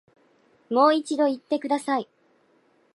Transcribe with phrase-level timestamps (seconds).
[0.71, 2.09] もう一度言ってください